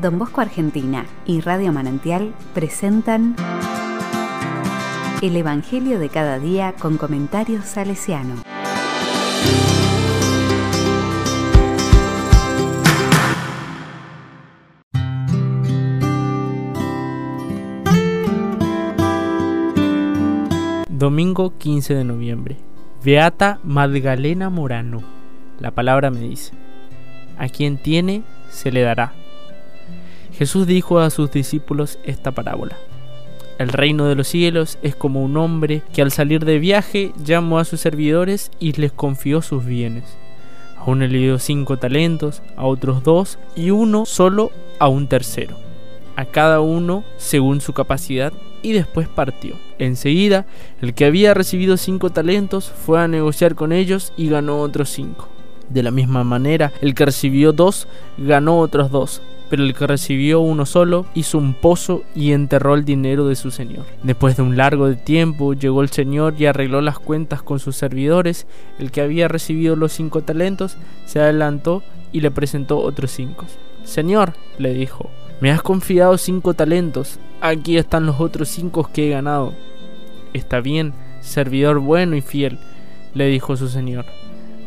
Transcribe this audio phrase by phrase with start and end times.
[0.00, 3.34] Don Bosco Argentina y Radio Manantial presentan
[5.20, 8.36] El Evangelio de cada día con comentarios salesiano.
[20.88, 22.56] Domingo 15 de noviembre.
[23.04, 25.02] Beata Magdalena Morano.
[25.58, 26.52] La palabra me dice,
[27.36, 29.12] a quien tiene, se le dará.
[30.38, 32.76] Jesús dijo a sus discípulos esta parábola.
[33.58, 37.58] El reino de los cielos es como un hombre que al salir de viaje llamó
[37.58, 40.04] a sus servidores y les confió sus bienes.
[40.76, 45.56] A uno le dio cinco talentos, a otros dos y uno solo a un tercero.
[46.14, 48.32] A cada uno según su capacidad
[48.62, 49.56] y después partió.
[49.80, 50.46] Enseguida,
[50.80, 55.28] el que había recibido cinco talentos fue a negociar con ellos y ganó otros cinco.
[55.68, 59.20] De la misma manera, el que recibió dos ganó otros dos,
[59.50, 63.50] pero el que recibió uno solo hizo un pozo y enterró el dinero de su
[63.50, 63.86] señor.
[64.02, 68.46] Después de un largo tiempo llegó el señor y arregló las cuentas con sus servidores.
[68.78, 71.82] El que había recibido los cinco talentos se adelantó
[72.12, 73.46] y le presentó otros cinco.
[73.84, 79.10] Señor, le dijo, me has confiado cinco talentos, aquí están los otros cinco que he
[79.10, 79.54] ganado.
[80.34, 82.58] Está bien, servidor bueno y fiel,
[83.14, 84.04] le dijo su señor.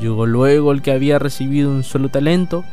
[0.00, 2.64] Llegó luego el que había recibido un solo talento.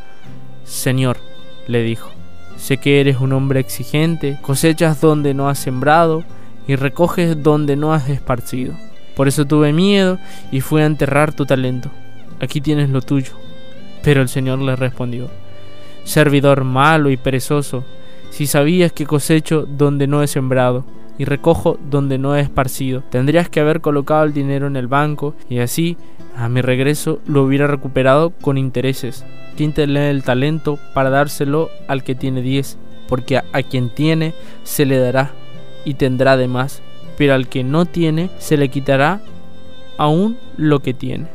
[0.63, 1.17] Señor,
[1.67, 2.09] le dijo,
[2.57, 6.23] sé que eres un hombre exigente, cosechas donde no has sembrado
[6.67, 8.73] y recoges donde no has esparcido.
[9.15, 10.19] Por eso tuve miedo
[10.51, 11.89] y fui a enterrar tu talento.
[12.39, 13.33] Aquí tienes lo tuyo.
[14.03, 15.29] Pero el Señor le respondió,
[16.03, 17.83] servidor malo y perezoso,
[18.29, 20.85] si sabías que cosecho donde no he sembrado
[21.17, 25.35] y recojo donde no he esparcido, tendrías que haber colocado el dinero en el banco
[25.49, 25.97] y así,
[26.35, 29.25] a mi regreso, lo hubiera recuperado con intereses.
[29.55, 32.77] Quíntele el talento para dárselo al que tiene diez,
[33.07, 34.33] porque a, a quien tiene
[34.63, 35.31] se le dará
[35.85, 36.81] y tendrá de más,
[37.17, 39.21] pero al que no tiene se le quitará
[39.97, 41.27] aún lo que tiene.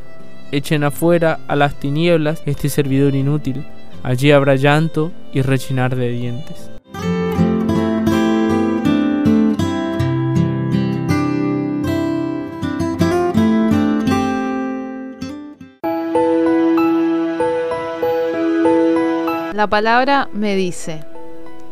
[0.51, 3.65] Echen afuera a las tinieblas este servidor inútil
[4.03, 6.71] Allí habrá llanto y rechinar de dientes.
[19.53, 21.03] La palabra me dice,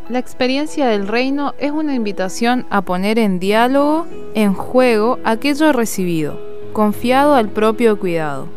[0.10, 6.42] la experiencia del reino es una invitación a poner en diálogo, en juego, aquello recibido,
[6.74, 8.48] confiado al propio cuidado.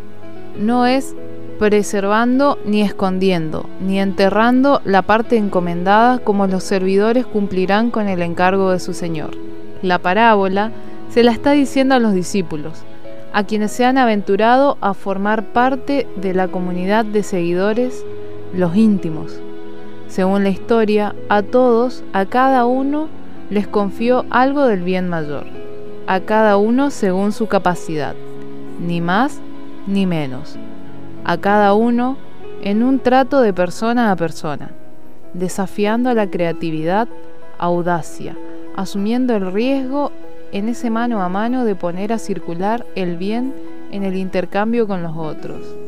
[0.58, 1.14] No es
[1.60, 8.72] preservando ni escondiendo, ni enterrando la parte encomendada como los servidores cumplirán con el encargo
[8.72, 9.36] de su Señor.
[9.82, 10.72] La parábola
[11.10, 12.82] se la está diciendo a los discípulos,
[13.32, 18.04] a quienes se han aventurado a formar parte de la comunidad de seguidores,
[18.54, 19.40] los íntimos.
[20.08, 23.08] Según la historia, a todos, a cada uno,
[23.50, 25.46] les confió algo del bien mayor,
[26.06, 28.14] a cada uno según su capacidad,
[28.80, 29.40] ni más
[29.86, 30.58] ni menos
[31.24, 32.16] a cada uno
[32.62, 34.70] en un trato de persona a persona,
[35.34, 37.08] desafiando la creatividad,
[37.58, 38.36] audacia,
[38.76, 40.12] asumiendo el riesgo
[40.52, 43.54] en ese mano a mano de poner a circular el bien
[43.90, 45.81] en el intercambio con los otros.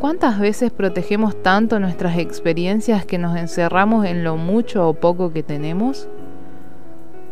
[0.00, 5.42] ¿Cuántas veces protegemos tanto nuestras experiencias que nos encerramos en lo mucho o poco que
[5.42, 6.08] tenemos?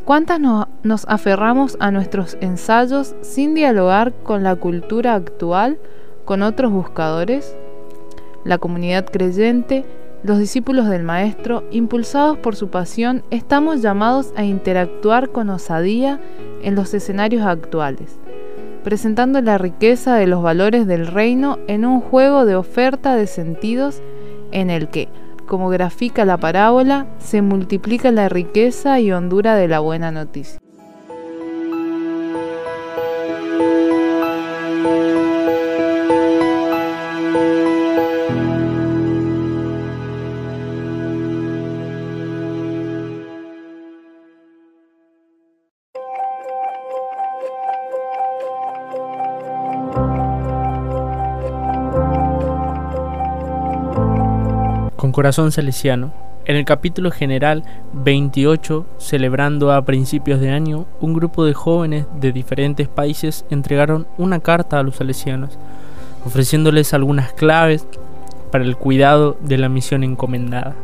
[0.04, 5.78] ¿Cuántas nos aferramos a nuestros ensayos sin dialogar con la cultura actual
[6.24, 7.56] con otros buscadores,
[8.44, 9.84] la comunidad creyente,
[10.24, 16.20] los discípulos del Maestro, impulsados por su pasión, estamos llamados a interactuar con osadía
[16.62, 18.18] en los escenarios actuales,
[18.86, 24.00] presentando la riqueza de los valores del reino en un juego de oferta de sentidos
[24.52, 25.08] en el que,
[25.48, 30.60] como grafica la parábola, se multiplica la riqueza y hondura de la buena noticia.
[55.16, 56.12] Corazón salesiano,
[56.44, 57.64] En el capítulo general
[57.94, 64.40] 28, celebrando a principios de año, un grupo de jóvenes de diferentes países entregaron una
[64.40, 65.58] carta a los salesianos,
[66.26, 67.86] ofreciéndoles algunas claves
[68.52, 70.76] para el cuidado de la misión encomendada.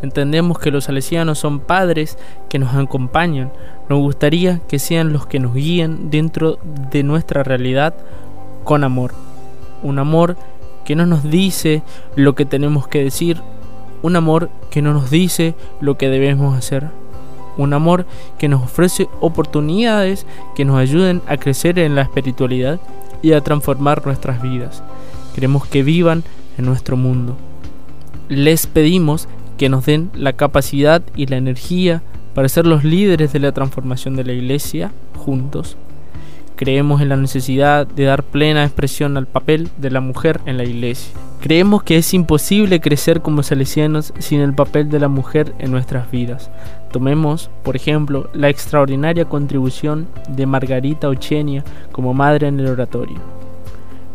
[0.00, 2.16] Entendemos que los salesianos son padres
[2.48, 3.50] que nos acompañan.
[3.88, 6.60] Nos gustaría que sean los que nos guíen dentro
[6.92, 7.92] de nuestra realidad
[8.62, 9.14] con amor.
[9.82, 10.36] Un amor
[10.90, 11.84] que no nos dice
[12.16, 13.40] lo que tenemos que decir,
[14.02, 16.88] un amor que no nos dice lo que debemos hacer,
[17.56, 18.06] un amor
[18.40, 20.26] que nos ofrece oportunidades
[20.56, 22.80] que nos ayuden a crecer en la espiritualidad
[23.22, 24.82] y a transformar nuestras vidas.
[25.32, 26.24] Queremos que vivan
[26.58, 27.36] en nuestro mundo.
[28.28, 29.28] Les pedimos
[29.58, 32.02] que nos den la capacidad y la energía
[32.34, 35.76] para ser los líderes de la transformación de la iglesia juntos.
[36.60, 40.64] Creemos en la necesidad de dar plena expresión al papel de la mujer en la
[40.64, 41.14] iglesia.
[41.40, 46.10] Creemos que es imposible crecer como salesianos sin el papel de la mujer en nuestras
[46.10, 46.50] vidas.
[46.92, 53.16] Tomemos, por ejemplo, la extraordinaria contribución de Margarita Ochenia como madre en el oratorio.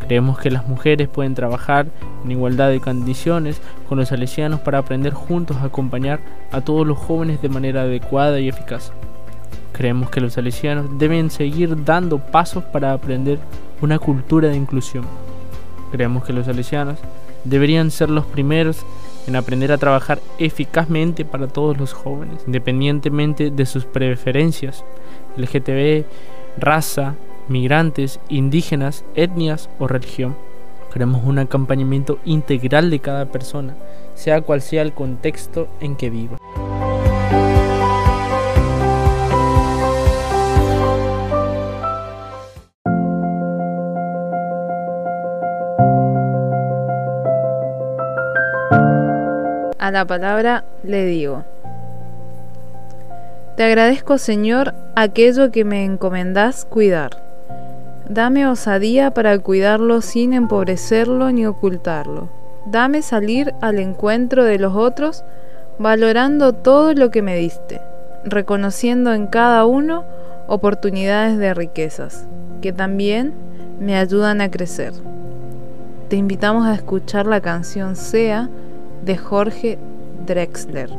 [0.02, 1.88] Creemos que las mujeres pueden trabajar
[2.24, 3.60] en igualdad de condiciones
[3.90, 6.20] con los salesianos para aprender juntos a acompañar
[6.52, 8.92] a todos los jóvenes de manera adecuada y eficaz.
[9.76, 13.40] Creemos que los salesianos deben seguir dando pasos para aprender
[13.82, 15.06] una cultura de inclusión.
[15.92, 16.98] Creemos que los salesianos
[17.44, 18.86] deberían ser los primeros
[19.28, 24.86] en aprender a trabajar eficazmente para todos los jóvenes, independientemente de sus preferencias,
[25.36, 26.06] LGTB,
[26.58, 27.16] raza,
[27.50, 30.38] migrantes, indígenas, etnias o religión.
[30.94, 33.76] Queremos un acompañamiento integral de cada persona,
[34.14, 36.38] sea cual sea el contexto en que viva.
[49.86, 51.44] A la palabra le digo.
[53.56, 57.12] Te agradezco, Señor, aquello que me encomendás cuidar.
[58.10, 62.30] Dame osadía para cuidarlo sin empobrecerlo ni ocultarlo.
[62.66, 65.24] Dame salir al encuentro de los otros,
[65.78, 67.80] valorando todo lo que me diste,
[68.24, 70.04] reconociendo en cada uno
[70.48, 72.26] oportunidades de riquezas,
[72.60, 73.36] que también
[73.80, 74.94] me ayudan a crecer.
[76.10, 78.50] Te invitamos a escuchar la canción Sea
[79.04, 79.78] de Jorge
[80.26, 80.90] Drexler.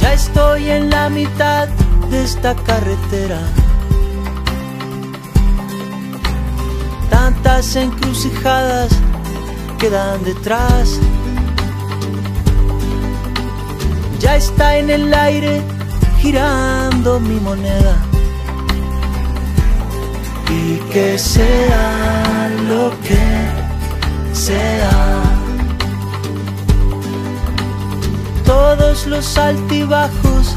[0.00, 1.68] Ya estoy en la mitad
[2.10, 3.61] de esta carretera.
[7.52, 8.90] Encrucijadas
[9.78, 10.98] quedan detrás.
[14.18, 15.60] Ya está en el aire
[16.18, 17.94] girando mi moneda.
[20.48, 23.22] Y que sea lo que
[24.32, 25.22] sea.
[28.46, 30.56] Todos los altibajos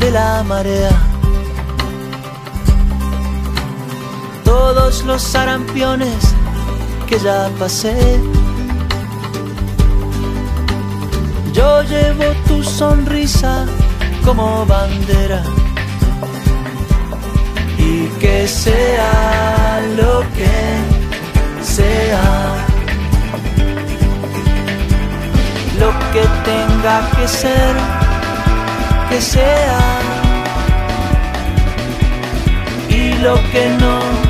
[0.00, 1.09] de la marea.
[5.06, 6.34] Los sarampiones
[7.08, 8.20] que ya pasé.
[11.52, 13.66] Yo llevo tu sonrisa
[14.24, 15.42] como bandera.
[17.78, 20.56] Y que sea lo que
[21.62, 22.66] sea.
[25.78, 27.74] Lo que tenga que ser,
[29.08, 29.80] que sea.
[32.88, 34.29] Y lo que no,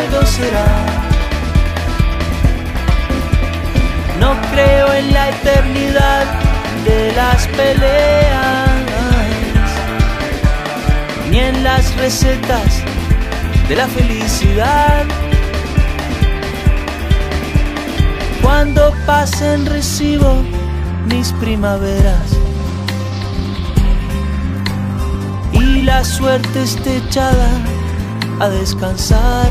[0.00, 0.66] algo será.
[4.18, 6.26] No creo en la eternidad
[6.84, 8.70] de las peleas,
[11.30, 12.82] ni en las recetas
[13.68, 15.04] de la felicidad.
[18.42, 20.42] Cuando pasen recibo
[21.06, 22.28] mis primaveras
[25.52, 27.48] y la suerte esté echada
[28.40, 29.50] a descansar.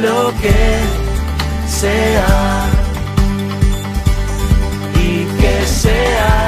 [0.00, 0.80] lo que
[1.66, 2.66] sea
[4.94, 6.47] y que sea